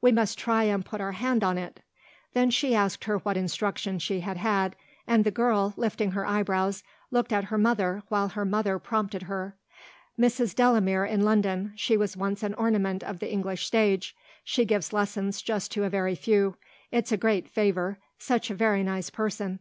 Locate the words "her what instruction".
3.04-3.98